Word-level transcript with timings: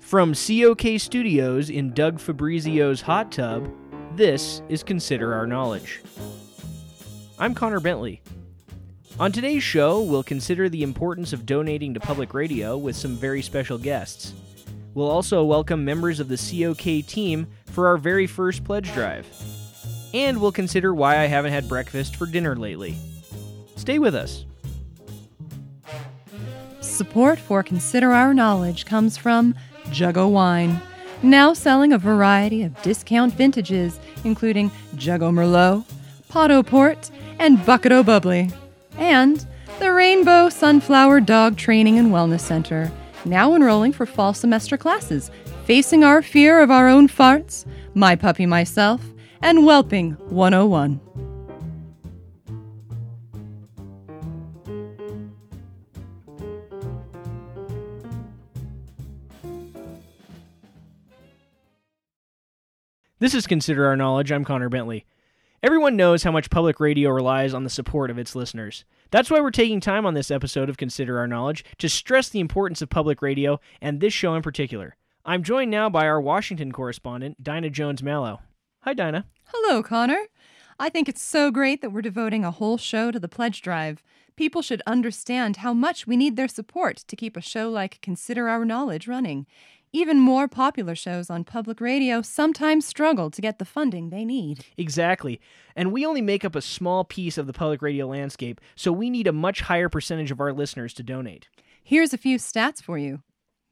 From 0.00 0.34
COK 0.34 0.98
Studios 0.98 1.70
in 1.70 1.92
Doug 1.92 2.18
Fabrizio's 2.18 3.00
hot 3.00 3.30
tub, 3.30 3.70
this 4.16 4.60
is 4.68 4.82
Consider 4.82 5.32
Our 5.34 5.46
Knowledge. 5.46 6.02
I'm 7.38 7.54
Connor 7.54 7.78
Bentley. 7.78 8.20
On 9.20 9.30
today's 9.30 9.62
show, 9.62 10.02
we'll 10.02 10.24
consider 10.24 10.68
the 10.68 10.82
importance 10.82 11.32
of 11.32 11.46
donating 11.46 11.94
to 11.94 12.00
public 12.00 12.34
radio 12.34 12.76
with 12.76 12.96
some 12.96 13.14
very 13.14 13.40
special 13.40 13.78
guests. 13.78 14.34
We'll 14.94 15.10
also 15.10 15.44
welcome 15.44 15.84
members 15.84 16.18
of 16.18 16.26
the 16.28 16.36
COK 16.36 17.06
team 17.06 17.46
for 17.66 17.86
our 17.86 17.96
very 17.96 18.26
first 18.26 18.64
pledge 18.64 18.92
drive. 18.92 19.28
And 20.12 20.40
we'll 20.40 20.50
consider 20.50 20.92
why 20.92 21.18
I 21.18 21.26
haven't 21.26 21.52
had 21.52 21.68
breakfast 21.68 22.16
for 22.16 22.26
dinner 22.26 22.56
lately. 22.56 22.96
Stay 23.76 24.00
with 24.00 24.16
us. 24.16 24.44
Support 26.80 27.38
for 27.38 27.62
Consider 27.62 28.12
Our 28.12 28.34
Knowledge 28.34 28.86
comes 28.86 29.16
from 29.16 29.54
Juggo 29.90 30.30
Wine, 30.30 30.80
now 31.22 31.52
selling 31.52 31.92
a 31.92 31.98
variety 31.98 32.62
of 32.62 32.80
discount 32.82 33.34
vintages, 33.34 33.98
including 34.24 34.70
Juggo 34.96 35.32
Merlot, 35.32 35.84
Potto 36.28 36.62
Port, 36.62 37.10
and 37.38 37.64
Bucket 37.66 37.92
O 37.92 38.02
Bubbly. 38.02 38.50
And 38.96 39.44
the 39.78 39.92
Rainbow 39.92 40.48
Sunflower 40.48 41.20
Dog 41.20 41.56
Training 41.56 41.98
and 41.98 42.08
Wellness 42.08 42.40
Center, 42.40 42.90
now 43.24 43.54
enrolling 43.54 43.92
for 43.92 44.06
fall 44.06 44.34
semester 44.34 44.76
classes, 44.76 45.30
facing 45.64 46.04
our 46.04 46.22
fear 46.22 46.60
of 46.60 46.70
our 46.70 46.88
own 46.88 47.08
farts, 47.08 47.66
My 47.94 48.16
Puppy 48.16 48.46
Myself, 48.46 49.02
and 49.42 49.60
Whelping 49.60 50.18
101. 50.30 51.00
This 63.20 63.34
is 63.34 63.46
Consider 63.46 63.84
Our 63.84 63.96
Knowledge. 63.96 64.32
I'm 64.32 64.46
Connor 64.46 64.70
Bentley. 64.70 65.04
Everyone 65.62 65.94
knows 65.94 66.22
how 66.22 66.32
much 66.32 66.48
public 66.48 66.80
radio 66.80 67.10
relies 67.10 67.52
on 67.52 67.64
the 67.64 67.68
support 67.68 68.10
of 68.10 68.16
its 68.16 68.34
listeners. 68.34 68.86
That's 69.10 69.30
why 69.30 69.40
we're 69.40 69.50
taking 69.50 69.78
time 69.78 70.06
on 70.06 70.14
this 70.14 70.30
episode 70.30 70.70
of 70.70 70.78
Consider 70.78 71.18
Our 71.18 71.26
Knowledge 71.26 71.62
to 71.80 71.90
stress 71.90 72.30
the 72.30 72.40
importance 72.40 72.80
of 72.80 72.88
public 72.88 73.20
radio 73.20 73.60
and 73.78 74.00
this 74.00 74.14
show 74.14 74.34
in 74.34 74.40
particular. 74.40 74.96
I'm 75.22 75.42
joined 75.42 75.70
now 75.70 75.90
by 75.90 76.06
our 76.06 76.18
Washington 76.18 76.72
correspondent, 76.72 77.44
Dinah 77.44 77.68
Jones 77.68 78.02
Mallow. 78.02 78.40
Hi, 78.84 78.94
Dinah. 78.94 79.26
Hello, 79.48 79.82
Connor. 79.82 80.22
I 80.78 80.88
think 80.88 81.06
it's 81.06 81.20
so 81.20 81.50
great 81.50 81.82
that 81.82 81.92
we're 81.92 82.00
devoting 82.00 82.46
a 82.46 82.50
whole 82.50 82.78
show 82.78 83.10
to 83.10 83.20
the 83.20 83.28
pledge 83.28 83.60
drive. 83.60 84.02
People 84.34 84.62
should 84.62 84.80
understand 84.86 85.58
how 85.58 85.74
much 85.74 86.06
we 86.06 86.16
need 86.16 86.36
their 86.36 86.48
support 86.48 86.96
to 87.06 87.16
keep 87.16 87.36
a 87.36 87.42
show 87.42 87.68
like 87.68 88.00
Consider 88.00 88.48
Our 88.48 88.64
Knowledge 88.64 89.06
running. 89.06 89.46
Even 89.92 90.20
more 90.20 90.46
popular 90.46 90.94
shows 90.94 91.30
on 91.30 91.42
public 91.42 91.80
radio 91.80 92.22
sometimes 92.22 92.86
struggle 92.86 93.28
to 93.28 93.42
get 93.42 93.58
the 93.58 93.64
funding 93.64 94.10
they 94.10 94.24
need. 94.24 94.64
Exactly. 94.76 95.40
And 95.74 95.90
we 95.90 96.06
only 96.06 96.20
make 96.20 96.44
up 96.44 96.54
a 96.54 96.62
small 96.62 97.02
piece 97.02 97.36
of 97.36 97.48
the 97.48 97.52
public 97.52 97.82
radio 97.82 98.06
landscape, 98.06 98.60
so 98.76 98.92
we 98.92 99.10
need 99.10 99.26
a 99.26 99.32
much 99.32 99.62
higher 99.62 99.88
percentage 99.88 100.30
of 100.30 100.40
our 100.40 100.52
listeners 100.52 100.94
to 100.94 101.02
donate. 101.02 101.48
Here's 101.82 102.12
a 102.12 102.18
few 102.18 102.38
stats 102.38 102.80
for 102.80 102.98
you. 102.98 103.22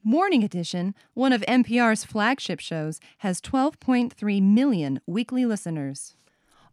Morning 0.03 0.43
Edition, 0.43 0.93
one 1.15 1.33
of 1.33 1.43
NPR's 1.43 2.05
flagship 2.05 2.59
shows, 2.59 2.99
has 3.19 3.41
12.3 3.41 4.43
million 4.43 5.01
weekly 5.07 5.47
listeners. 5.47 6.17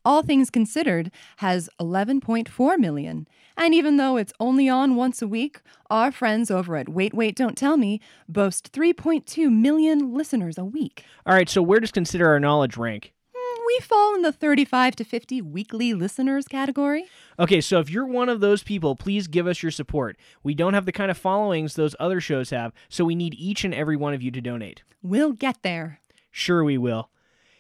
All 0.05 0.21
Things 0.21 0.51
Considered 0.51 1.09
has 1.37 1.67
11.4 1.81 2.77
million. 2.77 3.27
And 3.57 3.73
even 3.73 3.97
though 3.97 4.17
it's 4.17 4.33
only 4.39 4.69
on 4.69 4.95
once 4.95 5.21
a 5.21 5.27
week, 5.27 5.61
our 5.89 6.11
friends 6.11 6.51
over 6.51 6.75
at 6.75 6.87
Wait 6.89 7.13
Wait 7.13 7.35
Don't 7.35 7.57
Tell 7.57 7.75
Me 7.75 7.99
boast 8.29 8.71
3.2 8.71 9.51
million 9.51 10.13
listeners 10.13 10.57
a 10.59 10.65
week. 10.65 11.03
All 11.25 11.33
right, 11.33 11.49
so 11.49 11.63
where 11.63 11.79
does 11.79 11.91
Consider 11.91 12.27
Our 12.29 12.39
Knowledge 12.39 12.77
rank? 12.77 13.13
Hmm, 13.35 13.61
We 13.65 13.79
fall 13.79 14.13
in 14.13 14.21
the 14.21 14.31
35 14.31 14.95
to 14.97 15.03
50 15.03 15.41
weekly 15.41 15.93
listeners 15.95 16.47
category. 16.47 17.05
Okay, 17.39 17.59
so 17.61 17.79
if 17.79 17.89
you're 17.89 18.05
one 18.05 18.29
of 18.29 18.41
those 18.41 18.61
people, 18.61 18.95
please 18.95 19.27
give 19.27 19.47
us 19.47 19.63
your 19.63 19.71
support. 19.71 20.17
We 20.44 20.53
don't 20.53 20.75
have 20.75 20.85
the 20.85 20.91
kind 20.91 21.09
of 21.09 21.17
followings 21.17 21.73
those 21.73 21.95
other 21.99 22.21
shows 22.21 22.51
have, 22.51 22.73
so 22.89 23.05
we 23.05 23.15
need 23.15 23.33
each 23.35 23.63
and 23.63 23.73
every 23.73 23.95
one 23.97 24.13
of 24.13 24.21
you 24.21 24.29
to 24.31 24.41
donate. 24.41 24.83
We'll 25.01 25.33
get 25.33 25.63
there. 25.63 25.99
Sure, 26.29 26.63
we 26.63 26.77
will. 26.77 27.09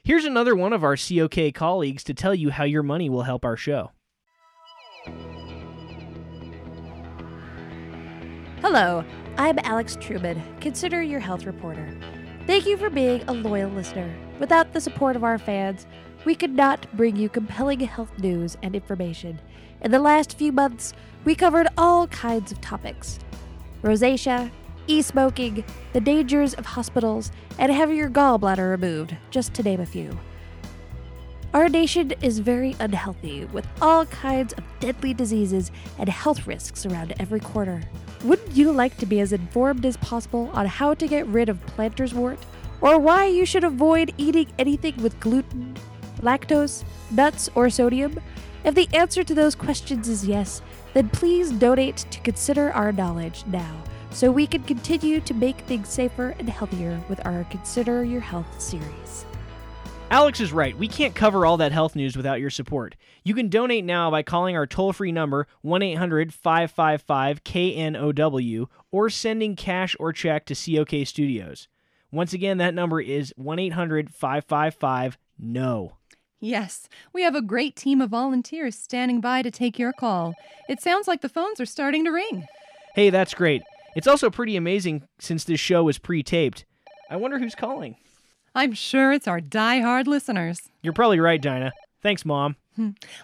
Here's 0.05 0.25
another 0.25 0.55
one 0.55 0.71
of 0.71 0.83
our 0.83 0.95
COK 0.95 1.51
colleagues 1.55 2.03
to 2.03 2.13
tell 2.13 2.35
you 2.35 2.51
how 2.51 2.63
your 2.63 2.83
money 2.83 3.09
will 3.09 3.23
help 3.23 3.43
our 3.43 3.57
show. 3.57 3.89
Hello, 8.61 9.03
I'm 9.35 9.57
Alex 9.63 9.97
Truman, 9.99 10.43
Consider 10.59 11.01
Your 11.01 11.19
Health 11.19 11.47
Reporter. 11.47 11.91
Thank 12.45 12.67
you 12.67 12.77
for 12.77 12.91
being 12.91 13.23
a 13.23 13.33
loyal 13.33 13.71
listener. 13.71 14.15
Without 14.37 14.73
the 14.73 14.79
support 14.79 15.15
of 15.15 15.23
our 15.23 15.39
fans, 15.39 15.87
we 16.23 16.35
could 16.35 16.53
not 16.53 16.85
bring 16.95 17.15
you 17.15 17.27
compelling 17.27 17.79
health 17.79 18.15
news 18.19 18.57
and 18.61 18.75
information. 18.75 19.41
In 19.81 19.89
the 19.89 19.97
last 19.97 20.37
few 20.37 20.51
months, 20.51 20.93
we 21.23 21.33
covered 21.33 21.67
all 21.79 22.05
kinds 22.09 22.51
of 22.51 22.61
topics 22.61 23.17
rosacea, 23.81 24.51
e 24.87 25.01
smoking, 25.01 25.63
the 25.93 26.01
dangers 26.01 26.53
of 26.53 26.65
hospitals, 26.65 27.31
and 27.57 27.71
having 27.71 27.97
your 27.97 28.09
gallbladder 28.09 28.69
removed, 28.69 29.15
just 29.31 29.53
to 29.53 29.63
name 29.63 29.79
a 29.79 29.85
few. 29.85 30.17
Our 31.53 31.69
nation 31.69 32.11
is 32.21 32.39
very 32.39 32.75
unhealthy, 32.79 33.45
with 33.45 33.65
all 33.81 34.05
kinds 34.07 34.51
of 34.53 34.63
deadly 34.81 35.13
diseases 35.13 35.71
and 35.97 36.09
health 36.09 36.47
risks 36.47 36.85
around 36.85 37.13
every 37.17 37.39
corner. 37.39 37.81
Wouldn't 38.25 38.51
you 38.51 38.71
like 38.71 38.97
to 38.97 39.05
be 39.05 39.21
as 39.21 39.31
informed 39.31 39.85
as 39.85 39.95
possible 39.97 40.49
on 40.53 40.65
how 40.65 40.93
to 40.95 41.07
get 41.07 41.25
rid 41.27 41.47
of 41.47 41.65
plantar's 41.65 42.13
wart, 42.13 42.39
or 42.81 42.99
why 42.99 43.27
you 43.27 43.45
should 43.45 43.63
avoid 43.63 44.13
eating 44.17 44.47
anything 44.59 45.01
with 45.01 45.19
gluten, 45.19 45.75
lactose, 46.19 46.83
nuts, 47.11 47.49
or 47.55 47.69
sodium? 47.69 48.19
If 48.65 48.75
the 48.75 48.89
answer 48.93 49.23
to 49.23 49.33
those 49.33 49.55
questions 49.55 50.09
is 50.09 50.27
yes, 50.27 50.61
then 50.93 51.07
please 51.07 51.51
donate 51.51 51.97
to 52.11 52.19
Consider 52.19 52.71
Our 52.73 52.91
Knowledge 52.91 53.45
now 53.45 53.83
so 54.15 54.31
we 54.31 54.47
can 54.47 54.63
continue 54.63 55.19
to 55.19 55.33
make 55.33 55.59
things 55.61 55.89
safer 55.89 56.33
and 56.39 56.47
healthier 56.47 57.03
with 57.09 57.23
our 57.25 57.43
Consider 57.49 58.05
Your 58.05 58.21
Health 58.21 58.61
series. 58.61 59.25
Alex 60.09 60.39
is 60.39 60.53
right. 60.53 60.77
We 60.77 60.87
can't 60.87 61.13
cover 61.13 61.45
all 61.45 61.57
that 61.57 61.73
health 61.73 61.97
news 61.97 62.15
without 62.15 62.39
your 62.39 62.49
support. 62.49 62.95
You 63.25 63.33
can 63.33 63.49
donate 63.49 63.83
now 63.83 64.09
by 64.09 64.23
calling 64.23 64.55
our 64.55 64.65
toll 64.65 64.93
free 64.93 65.11
number 65.11 65.47
1 65.63 65.81
800 65.81 66.33
555 66.33 67.43
KNOW 67.43 68.69
or 68.89 69.09
sending 69.09 69.57
cash 69.57 69.97
or 69.99 70.13
check 70.13 70.45
to 70.45 70.55
COK 70.55 71.05
Studios. 71.05 71.67
Once 72.09 72.31
again, 72.31 72.57
that 72.59 72.73
number 72.73 73.01
is 73.01 73.33
1 73.35 73.59
800 73.59 74.13
555 74.13 75.17
NO. 75.39 75.97
Yes, 76.39 76.87
we 77.11 77.23
have 77.23 77.35
a 77.35 77.41
great 77.41 77.75
team 77.75 77.99
of 77.99 78.11
volunteers 78.11 78.75
standing 78.75 79.19
by 79.19 79.41
to 79.41 79.51
take 79.51 79.77
your 79.77 79.91
call. 79.91 80.35
It 80.69 80.81
sounds 80.81 81.05
like 81.05 81.19
the 81.19 81.27
phones 81.27 81.59
are 81.59 81.65
starting 81.65 82.05
to 82.05 82.11
ring. 82.11 82.45
Hey, 82.93 83.09
that's 83.09 83.33
great. 83.33 83.61
It's 83.95 84.07
also 84.07 84.29
pretty 84.29 84.57
amazing 84.57 85.07
since 85.19 85.45
this 85.45 85.59
show 85.59 85.83
was 85.83 85.97
pre 85.97 86.21
taped. 86.21 86.65
I 87.09 87.15
wonder 87.15 87.39
who's 87.39 87.55
calling. 87.55 87.95
I'm 88.53 88.73
sure 88.73 89.11
it's 89.13 89.27
our 89.27 89.41
die-hard 89.41 90.07
listeners. 90.07 90.61
You're 90.81 90.93
probably 90.93 91.19
right, 91.19 91.41
Dinah. 91.41 91.73
Thanks, 92.01 92.25
Mom. 92.25 92.55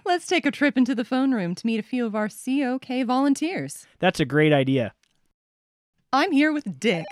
Let's 0.05 0.27
take 0.27 0.45
a 0.45 0.51
trip 0.51 0.77
into 0.77 0.95
the 0.95 1.05
phone 1.05 1.33
room 1.33 1.55
to 1.55 1.67
meet 1.67 1.79
a 1.79 1.83
few 1.83 2.05
of 2.05 2.15
our 2.15 2.29
COK 2.29 3.05
volunteers. 3.05 3.85
That's 3.99 4.19
a 4.19 4.25
great 4.25 4.53
idea. 4.53 4.93
I'm 6.13 6.31
here 6.31 6.51
with 6.53 6.79
Dick. 6.79 7.05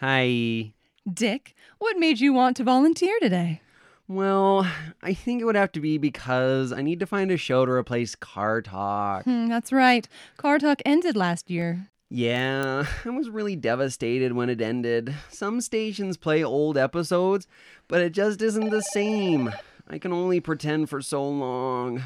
Hi. 0.00 0.72
Dick, 1.12 1.54
what 1.78 1.98
made 1.98 2.20
you 2.20 2.32
want 2.32 2.56
to 2.56 2.64
volunteer 2.64 3.18
today? 3.20 3.60
Well, 4.08 4.66
I 5.02 5.14
think 5.14 5.40
it 5.40 5.44
would 5.44 5.54
have 5.54 5.72
to 5.72 5.80
be 5.80 5.96
because 5.98 6.72
I 6.72 6.82
need 6.82 7.00
to 7.00 7.06
find 7.06 7.30
a 7.30 7.36
show 7.36 7.64
to 7.64 7.72
replace 7.72 8.14
Car 8.14 8.60
Talk. 8.62 9.24
Hmm, 9.24 9.46
that's 9.46 9.72
right. 9.72 10.06
Car 10.36 10.58
Talk 10.58 10.82
ended 10.84 11.16
last 11.16 11.50
year. 11.50 11.88
Yeah, 12.16 12.86
I 13.04 13.10
was 13.10 13.28
really 13.28 13.56
devastated 13.56 14.34
when 14.34 14.48
it 14.48 14.60
ended. 14.60 15.16
Some 15.30 15.60
stations 15.60 16.16
play 16.16 16.44
old 16.44 16.78
episodes, 16.78 17.48
but 17.88 18.02
it 18.02 18.12
just 18.12 18.40
isn't 18.40 18.70
the 18.70 18.82
same. 18.82 19.50
I 19.88 19.98
can 19.98 20.12
only 20.12 20.38
pretend 20.38 20.88
for 20.88 21.02
so 21.02 21.28
long. 21.28 22.04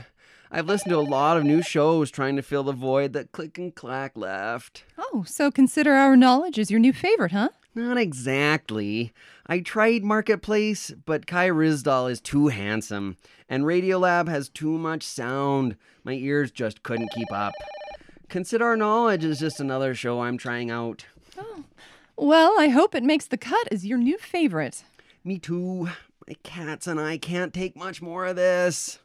I've 0.50 0.64
listened 0.64 0.92
to 0.92 0.98
a 0.98 1.00
lot 1.00 1.36
of 1.36 1.44
new 1.44 1.60
shows 1.60 2.10
trying 2.10 2.36
to 2.36 2.42
fill 2.42 2.62
the 2.62 2.72
void 2.72 3.12
that 3.12 3.32
Click 3.32 3.58
and 3.58 3.74
Clack 3.74 4.16
left. 4.16 4.84
Oh, 4.96 5.24
so 5.26 5.50
consider 5.50 5.92
our 5.92 6.16
knowledge 6.16 6.58
is 6.58 6.70
your 6.70 6.80
new 6.80 6.94
favorite, 6.94 7.32
huh? 7.32 7.50
Not 7.74 7.98
exactly. 7.98 9.12
I 9.46 9.60
tried 9.60 10.04
Marketplace, 10.04 10.90
but 11.04 11.26
Kai 11.26 11.50
Ryssdal 11.50 12.10
is 12.10 12.22
too 12.22 12.48
handsome, 12.48 13.18
and 13.46 13.64
Radiolab 13.64 14.26
has 14.26 14.48
too 14.48 14.78
much 14.78 15.02
sound. 15.02 15.76
My 16.02 16.14
ears 16.14 16.50
just 16.50 16.82
couldn't 16.82 17.12
keep 17.12 17.30
up. 17.30 17.52
Consider 18.28 18.66
Our 18.66 18.76
Knowledge 18.76 19.24
is 19.24 19.38
just 19.38 19.58
another 19.58 19.94
show 19.94 20.20
I'm 20.20 20.36
trying 20.36 20.70
out. 20.70 21.06
Oh. 21.38 21.64
Well, 22.16 22.54
I 22.58 22.68
hope 22.68 22.94
it 22.94 23.02
makes 23.02 23.26
the 23.26 23.38
cut 23.38 23.68
as 23.70 23.86
your 23.86 23.98
new 23.98 24.18
favorite. 24.18 24.84
Me 25.24 25.38
too. 25.38 25.88
My 26.26 26.34
cats 26.42 26.86
and 26.86 27.00
I 27.00 27.16
can't 27.16 27.54
take 27.54 27.74
much 27.74 28.02
more 28.02 28.26
of 28.26 28.36
this. 28.36 28.98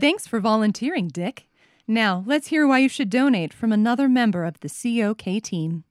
Thanks 0.00 0.26
for 0.26 0.38
volunteering, 0.38 1.08
Dick. 1.08 1.48
Now, 1.88 2.22
let's 2.26 2.48
hear 2.48 2.66
why 2.66 2.78
you 2.78 2.88
should 2.88 3.10
donate 3.10 3.52
from 3.52 3.72
another 3.72 4.08
member 4.08 4.44
of 4.44 4.60
the 4.60 4.68
COK 4.68 5.42
team. 5.42 5.84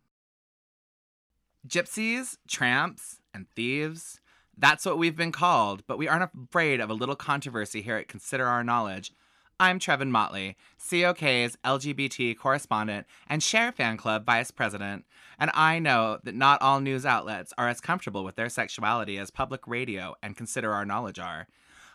Gypsies, 1.67 2.37
tramps, 2.47 3.19
and 3.33 3.47
thieves. 3.55 4.21
That's 4.57 4.85
what 4.85 4.97
we've 4.97 5.17
been 5.17 5.31
called, 5.33 5.83
but 5.85 5.97
we 5.97 6.07
aren't 6.07 6.29
afraid 6.47 6.79
of 6.79 6.89
a 6.89 6.93
little 6.93 7.15
controversy 7.15 7.81
here 7.81 7.97
at 7.97 8.07
Consider 8.07 8.45
Our 8.45 8.63
Knowledge. 8.63 9.11
I'm 9.57 9.79
Trevin 9.79 10.09
Motley, 10.09 10.57
COK's 10.77 11.57
LGBT 11.63 12.37
correspondent 12.37 13.07
and 13.29 13.41
Cher 13.41 13.71
Fan 13.71 13.95
Club 13.95 14.25
vice 14.25 14.51
president, 14.51 15.05
and 15.39 15.49
I 15.53 15.79
know 15.79 16.19
that 16.25 16.35
not 16.35 16.61
all 16.61 16.81
news 16.81 17.05
outlets 17.05 17.53
are 17.57 17.69
as 17.69 17.79
comfortable 17.79 18.25
with 18.25 18.35
their 18.35 18.49
sexuality 18.49 19.17
as 19.17 19.31
public 19.31 19.65
radio 19.65 20.13
and 20.21 20.35
Consider 20.35 20.73
Our 20.73 20.83
Knowledge 20.83 21.19
are. 21.19 21.47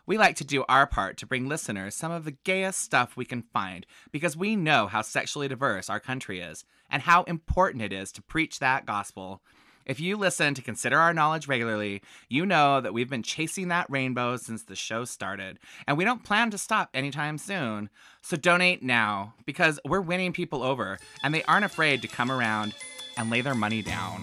We 0.07 0.17
like 0.17 0.37
to 0.37 0.45
do 0.45 0.65
our 0.71 0.87
part 0.87 1.19
to 1.19 1.27
bring 1.27 1.51
listeners 1.51 1.95
some 1.95 2.11
of 2.11 2.25
the 2.25 2.39
gayest 2.45 2.81
stuff 2.81 3.15
we 3.15 3.27
can 3.27 3.43
find 3.43 3.85
because 4.11 4.39
we 4.39 4.57
know 4.57 4.87
how 4.87 5.03
sexually 5.03 5.47
diverse 5.47 5.91
our 5.91 6.01
country 6.01 6.41
is 6.41 6.65
and 6.91 7.03
how 7.03 7.25
important 7.25 7.83
it 7.83 7.93
is 7.93 8.11
to 8.13 8.23
preach 8.23 8.59
that 8.61 8.87
gospel. 8.87 9.43
If 9.91 9.99
you 9.99 10.17
listen 10.17 10.55
to 10.55 10.63
Consider 10.63 10.97
Our 11.01 11.13
Knowledge 11.13 11.49
regularly, 11.49 12.01
you 12.29 12.47
know 12.47 12.81
that 12.81 12.95
we've 12.95 13.11
been 13.11 13.25
chasing 13.25 13.67
that 13.69 13.91
rainbow 13.91 14.37
since 14.37 14.63
the 14.63 14.77
show 14.77 15.05
started, 15.05 15.59
and 15.85 15.99
we 15.99 16.05
don't 16.05 16.23
plan 16.23 16.53
to 16.53 16.59
stop 16.59 16.91
anytime 16.95 17.39
soon. 17.39 17.91
So 18.23 18.37
donate 18.37 18.85
now, 18.85 19.35
because 19.47 19.81
we're 19.85 20.01
winning 20.01 20.33
people 20.33 20.63
over, 20.63 21.01
and 21.25 21.35
they 21.35 21.43
aren't 21.43 21.65
afraid 21.65 22.03
to 22.03 22.09
come 22.09 22.31
around 22.31 22.73
and 23.17 23.31
lay 23.31 23.41
their 23.41 23.57
money 23.57 23.83
down. 23.83 24.23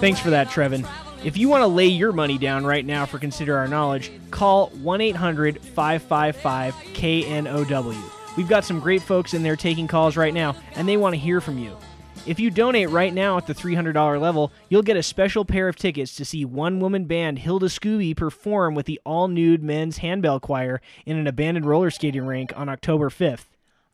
Thanks 0.00 0.20
for 0.20 0.28
that, 0.28 0.48
Trevin. 0.48 0.86
If 1.24 1.38
you 1.38 1.48
want 1.48 1.62
to 1.62 1.66
lay 1.66 1.86
your 1.86 2.12
money 2.12 2.36
down 2.36 2.66
right 2.66 2.84
now 2.84 3.06
for 3.06 3.18
Consider 3.18 3.56
Our 3.56 3.68
Knowledge, 3.68 4.12
call 4.30 4.66
1 4.82 5.00
800 5.00 5.62
555 5.62 6.74
KNOW. 6.94 8.21
We've 8.36 8.48
got 8.48 8.64
some 8.64 8.80
great 8.80 9.02
folks 9.02 9.34
in 9.34 9.42
there 9.42 9.56
taking 9.56 9.86
calls 9.86 10.16
right 10.16 10.32
now, 10.32 10.56
and 10.74 10.88
they 10.88 10.96
want 10.96 11.14
to 11.14 11.18
hear 11.18 11.40
from 11.40 11.58
you. 11.58 11.76
If 12.24 12.40
you 12.40 12.50
donate 12.50 12.88
right 12.88 13.12
now 13.12 13.36
at 13.36 13.46
the 13.46 13.54
$300 13.54 14.20
level, 14.20 14.52
you'll 14.68 14.82
get 14.82 14.96
a 14.96 15.02
special 15.02 15.44
pair 15.44 15.68
of 15.68 15.76
tickets 15.76 16.14
to 16.16 16.24
see 16.24 16.44
one 16.44 16.80
woman 16.80 17.04
band 17.04 17.40
Hilda 17.40 17.66
Scooby 17.66 18.16
perform 18.16 18.74
with 18.74 18.86
the 18.86 19.00
all 19.04 19.28
nude 19.28 19.62
men's 19.62 19.98
handbell 19.98 20.40
choir 20.40 20.80
in 21.04 21.18
an 21.18 21.26
abandoned 21.26 21.66
roller 21.66 21.90
skating 21.90 22.24
rink 22.24 22.52
on 22.56 22.68
October 22.68 23.10
5th. 23.10 23.46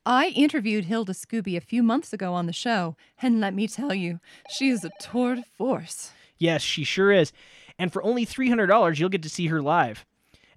I 0.07 0.29
interviewed 0.29 0.85
Hilda 0.85 1.15
Scooby 1.15 1.57
a 1.57 1.61
few 1.61 1.83
months 1.83 2.13
ago 2.13 2.33
on 2.33 2.47
the 2.47 2.53
show, 2.53 2.97
and 3.21 3.41
let 3.41 3.55
me 3.55 3.67
tell 3.67 3.93
you, 3.93 4.21
she 4.51 4.69
is 4.69 4.85
a 4.85 4.91
tour 5.01 5.35
de 5.35 5.45
force. 5.57 6.13
Yes, 6.39 6.63
she 6.63 6.85
sure 6.85 7.11
is. 7.11 7.33
And 7.79 7.93
for 7.93 8.03
only 8.05 8.25
$300, 8.25 8.99
you'll 8.99 9.09
get 9.09 9.23
to 9.23 9.29
see 9.29 9.49
her 9.49 9.61
live. 9.61 10.05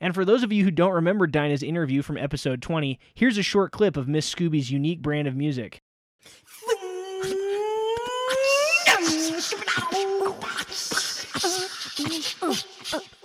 And 0.01 0.15
for 0.15 0.25
those 0.25 0.41
of 0.41 0.51
you 0.51 0.63
who 0.63 0.71
don't 0.71 0.93
remember 0.93 1.27
Dinah's 1.27 1.61
interview 1.61 2.01
from 2.01 2.17
episode 2.17 2.61
20, 2.61 2.99
here's 3.13 3.37
a 3.37 3.43
short 3.43 3.71
clip 3.71 3.95
of 3.95 4.07
Miss 4.07 4.33
Scooby's 4.33 4.71
unique 4.71 5.03
brand 5.03 5.27
of 5.27 5.35
music. 5.35 5.83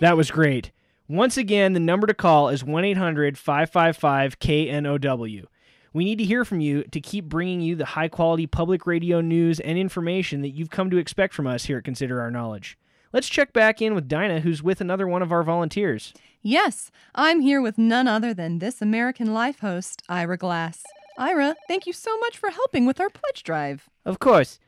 That 0.00 0.16
was 0.16 0.30
great. 0.30 0.72
Once 1.08 1.36
again, 1.36 1.72
the 1.72 1.80
number 1.80 2.06
to 2.06 2.12
call 2.14 2.48
is 2.48 2.62
1 2.62 2.84
800 2.84 3.38
555 3.38 4.36
KNOW. 4.38 5.46
We 5.94 6.04
need 6.04 6.18
to 6.18 6.24
hear 6.24 6.44
from 6.44 6.60
you 6.60 6.82
to 6.84 7.00
keep 7.00 7.24
bringing 7.24 7.62
you 7.62 7.74
the 7.76 7.86
high 7.86 8.08
quality 8.08 8.46
public 8.46 8.86
radio 8.86 9.22
news 9.22 9.58
and 9.60 9.78
information 9.78 10.42
that 10.42 10.50
you've 10.50 10.68
come 10.68 10.90
to 10.90 10.98
expect 10.98 11.32
from 11.32 11.46
us 11.46 11.64
here 11.64 11.78
at 11.78 11.84
Consider 11.84 12.20
Our 12.20 12.30
Knowledge. 12.30 12.76
Let's 13.12 13.30
check 13.30 13.54
back 13.54 13.80
in 13.80 13.94
with 13.94 14.08
Dinah, 14.08 14.40
who's 14.40 14.62
with 14.62 14.82
another 14.82 15.06
one 15.06 15.22
of 15.22 15.32
our 15.32 15.42
volunteers. 15.42 16.12
Yes, 16.42 16.90
I'm 17.14 17.40
here 17.40 17.62
with 17.62 17.78
none 17.78 18.06
other 18.06 18.34
than 18.34 18.58
This 18.58 18.82
American 18.82 19.32
Life 19.32 19.60
host, 19.60 20.02
Ira 20.08 20.36
Glass. 20.36 20.82
Ira, 21.16 21.56
thank 21.66 21.86
you 21.86 21.94
so 21.94 22.18
much 22.18 22.36
for 22.36 22.50
helping 22.50 22.84
with 22.84 23.00
our 23.00 23.08
pledge 23.08 23.42
drive. 23.42 23.88
Of 24.04 24.18
course. 24.18 24.58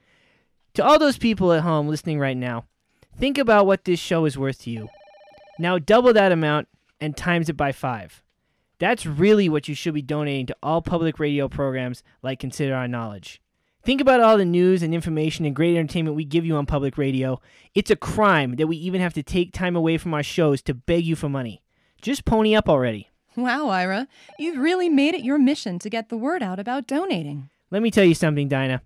To 0.74 0.84
all 0.84 0.98
those 0.98 1.18
people 1.18 1.52
at 1.52 1.62
home 1.62 1.88
listening 1.88 2.18
right 2.18 2.36
now, 2.36 2.64
think 3.18 3.36
about 3.36 3.66
what 3.66 3.84
this 3.84 4.00
show 4.00 4.24
is 4.24 4.38
worth 4.38 4.62
to 4.62 4.70
you. 4.70 4.88
Now 5.58 5.78
double 5.78 6.12
that 6.12 6.32
amount 6.32 6.68
and 7.00 7.16
times 7.16 7.48
it 7.48 7.56
by 7.56 7.72
five. 7.72 8.22
That's 8.78 9.04
really 9.04 9.48
what 9.48 9.66
you 9.66 9.74
should 9.74 9.94
be 9.94 10.02
donating 10.02 10.46
to 10.46 10.56
all 10.62 10.82
public 10.82 11.18
radio 11.18 11.48
programs 11.48 12.04
like 12.22 12.38
Consider 12.38 12.76
Our 12.76 12.86
Knowledge. 12.86 13.42
Think 13.82 14.00
about 14.00 14.20
all 14.20 14.38
the 14.38 14.44
news 14.44 14.82
and 14.82 14.94
information 14.94 15.44
and 15.44 15.56
great 15.56 15.76
entertainment 15.76 16.14
we 16.14 16.24
give 16.24 16.44
you 16.44 16.56
on 16.56 16.66
public 16.66 16.96
radio. 16.96 17.40
It's 17.74 17.90
a 17.90 17.96
crime 17.96 18.56
that 18.56 18.66
we 18.68 18.76
even 18.76 19.00
have 19.00 19.14
to 19.14 19.22
take 19.22 19.52
time 19.52 19.74
away 19.74 19.98
from 19.98 20.14
our 20.14 20.22
shows 20.22 20.62
to 20.62 20.74
beg 20.74 21.04
you 21.04 21.16
for 21.16 21.28
money. 21.28 21.62
Just 22.00 22.24
pony 22.24 22.54
up 22.54 22.68
already. 22.68 23.10
Wow, 23.36 23.68
Ira, 23.68 24.06
you've 24.38 24.58
really 24.58 24.88
made 24.88 25.14
it 25.14 25.24
your 25.24 25.38
mission 25.38 25.78
to 25.80 25.90
get 25.90 26.08
the 26.08 26.16
word 26.16 26.42
out 26.42 26.60
about 26.60 26.86
donating. 26.86 27.48
Let 27.70 27.82
me 27.82 27.90
tell 27.90 28.04
you 28.04 28.14
something, 28.14 28.48
Dinah. 28.48 28.82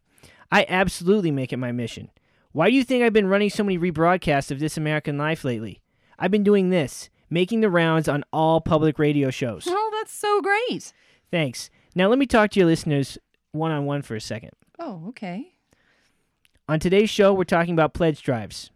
I 0.51 0.65
absolutely 0.69 1.31
make 1.31 1.53
it 1.53 1.59
my 1.59 1.73
mission. 1.73 2.11
Why 2.53 2.71
do 2.71 2.77
you 2.77 2.85
think 2.85 3.03
I've 3.03 3.13
been 3.13 3.29
running 3.29 3.51
so 3.51 3.65
many 3.65 3.79
rebroadcasts 3.79 4.51
of 4.51 4.59
This 4.59 4.77
American 4.77 5.19
Life 5.19 5.45
lately? 5.45 5.82
I've 6.23 6.31
been 6.31 6.45
doing 6.45 6.71
this, 6.71 7.11
making 7.31 7.63
the 7.63 7.69
rounds 7.69 8.07
on 8.07 8.23
all 8.33 8.61
public 8.61 9.01
radio 9.01 9.31
shows. 9.31 9.65
Oh, 9.67 9.91
that's 9.99 10.15
so 10.15 10.41
great. 10.41 10.93
Thanks. 11.33 11.69
Now 11.97 12.07
let 12.07 12.17
me 12.21 12.27
talk 12.27 12.53
to 12.53 12.61
your 12.61 12.69
listeners 12.69 13.19
one 13.51 13.73
on 13.73 13.87
one 13.87 14.03
for 14.03 14.15
a 14.15 14.21
second. 14.21 14.53
Oh, 14.79 15.03
okay. 15.09 15.49
On 16.69 16.79
today's 16.79 17.11
show, 17.11 17.35
we're 17.35 17.43
talking 17.43 17.75
about 17.75 17.93
pledge 17.93 18.23
drives. 18.23 18.71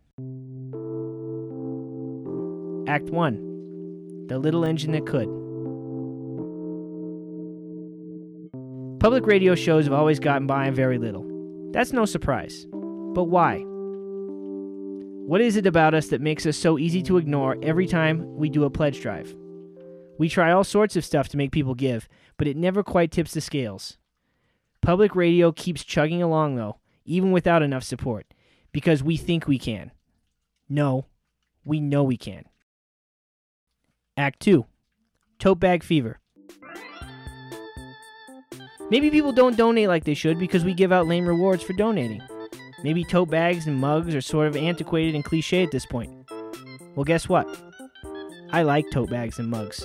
Act 2.89 3.11
1 3.11 4.27
The 4.27 4.41
Little 4.41 4.65
Engine 4.65 4.91
That 4.91 5.07
Could. 5.07 5.29
Public 8.99 9.25
radio 9.25 9.55
shows 9.55 9.85
have 9.85 9.95
always 9.95 10.19
gotten 10.19 10.49
by 10.49 10.67
on 10.67 10.75
very 10.75 10.99
little. 10.99 11.25
That's 11.71 11.93
no 11.93 12.07
surprise. 12.07 12.67
But 12.73 13.25
why? 13.25 13.65
What 15.27 15.41
is 15.41 15.57
it 15.57 15.67
about 15.67 15.93
us 15.93 16.07
that 16.11 16.21
makes 16.21 16.47
us 16.47 16.57
so 16.57 16.79
easy 16.79 17.03
to 17.03 17.17
ignore 17.17 17.57
every 17.61 17.89
time 17.89 18.37
we 18.37 18.49
do 18.49 18.63
a 18.63 18.71
pledge 18.71 19.01
drive? 19.01 19.35
We 20.19 20.29
try 20.29 20.53
all 20.53 20.63
sorts 20.63 20.95
of 20.95 21.05
stuff 21.05 21.29
to 21.31 21.37
make 21.37 21.51
people 21.51 21.75
give, 21.75 22.09
but 22.37 22.47
it 22.47 22.57
never 22.57 22.85
quite 22.85 23.11
tips 23.11 23.35
the 23.35 23.41
scales. 23.41 23.99
Public 24.83 25.17
radio 25.17 25.51
keeps 25.51 25.83
chugging 25.83 26.23
along, 26.23 26.55
though, 26.55 26.77
even 27.05 27.33
without 27.33 27.65
enough 27.65 27.83
support, 27.83 28.35
because 28.71 29.03
we 29.03 29.17
think 29.17 29.49
we 29.49 29.59
can. 29.59 29.91
No, 30.69 31.07
we 31.65 31.81
know 31.81 32.05
we 32.05 32.17
can. 32.17 32.45
Act 34.17 34.39
2 34.39 34.65
Tote 35.41 35.59
Bag 35.59 35.83
Fever. 35.83 36.21
Maybe 38.91 39.11
people 39.11 39.33
don't 39.33 39.57
donate 39.57 39.89
like 39.89 40.05
they 40.05 40.15
should 40.15 40.39
because 40.39 40.65
we 40.65 40.73
give 40.73 40.93
out 40.93 41.09
lame 41.09 41.27
rewards 41.27 41.65
for 41.65 41.73
donating. 41.73 42.23
Maybe 42.87 43.03
tote 43.03 43.31
bags 43.31 43.67
and 43.67 43.81
mugs 43.81 44.15
are 44.15 44.21
sort 44.21 44.47
of 44.47 44.57
antiquated 44.57 45.17
and 45.17 45.25
cliche 45.25 45.65
at 45.65 45.73
this 45.73 45.85
point. 45.85 46.31
Well, 46.95 47.03
guess 47.03 47.29
what? 47.29 47.49
I 48.53 48.63
like 48.63 48.85
tote 48.93 49.11
bags 49.11 49.41
and 49.41 49.51
mugs. 49.51 49.85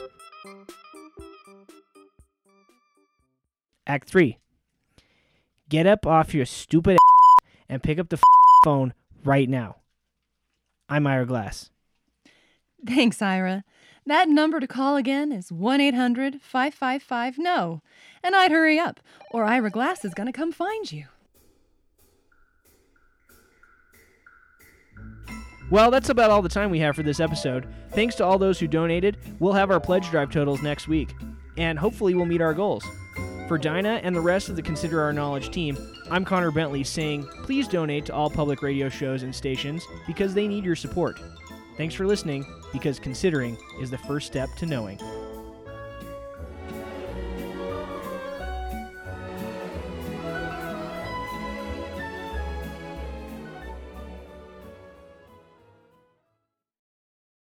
Act 3.88 4.08
3 4.08 4.38
Get 5.68 5.88
up 5.88 6.06
off 6.06 6.36
your 6.36 6.46
stupid 6.46 6.94
ass 6.94 7.46
and 7.68 7.82
pick 7.82 7.98
up 7.98 8.10
the 8.10 8.22
phone 8.64 8.94
right 9.24 9.50
now. 9.50 9.78
I'm 10.88 11.08
Ira 11.08 11.26
Glass. 11.26 11.72
Thanks, 12.86 13.20
Ira. 13.20 13.64
That 14.06 14.30
number 14.30 14.60
to 14.60 14.68
call 14.68 14.96
again 14.96 15.32
is 15.32 15.52
1 15.52 15.82
800 15.82 16.40
555 16.40 17.40
NO. 17.40 17.82
And 18.22 18.36
I'd 18.36 18.52
hurry 18.52 18.78
up, 18.78 19.00
or 19.32 19.46
Ira 19.46 19.72
Glass 19.72 20.06
is 20.06 20.14
going 20.14 20.28
to 20.28 20.32
come 20.32 20.52
find 20.52 20.92
you. 20.92 21.06
Well, 25.72 25.90
that's 25.90 26.10
about 26.10 26.32
all 26.32 26.42
the 26.42 26.50
time 26.50 26.70
we 26.70 26.80
have 26.80 26.98
for 26.98 27.04
this 27.04 27.22
episode. 27.22 27.66
Thanks 27.92 28.16
to 28.16 28.26
all 28.26 28.38
those 28.38 28.60
who 28.60 28.68
donated. 28.68 29.18
We'll 29.40 29.54
have 29.54 29.72
our 29.72 29.80
pledge 29.80 30.10
drive 30.10 30.30
totals 30.30 30.62
next 30.62 30.90
week, 30.90 31.16
and 31.58 31.80
hopefully 31.80 32.14
we'll 32.14 32.26
meet 32.26 32.42
our 32.42 32.54
goals. 32.54 32.86
For 33.48 33.58
Dinah 33.58 34.02
and 34.04 34.14
the 34.14 34.20
rest 34.20 34.50
of 34.50 34.58
the 34.58 34.62
Consider 34.62 35.02
Our 35.02 35.14
Knowledge 35.14 35.50
team, 35.50 35.78
I'm 36.10 36.26
Connor 36.26 36.52
Bentley 36.52 36.84
saying 36.84 37.26
please 37.44 37.70
donate 37.70 38.06
to 38.08 38.14
all 38.14 38.30
public 38.30 38.62
radio 38.62 38.90
shows 38.90 39.24
and 39.24 39.34
stations 39.34 39.88
because 40.06 40.34
they 40.34 40.46
need 40.46 40.66
your 40.66 40.76
support. 40.76 41.18
Thanks 41.78 41.96
for 41.96 42.06
listening, 42.06 42.46
because 42.74 43.00
considering 43.00 43.58
is 43.80 43.90
the 43.90 43.98
first 43.98 44.28
step 44.28 44.50
to 44.58 44.66
knowing. 44.66 45.00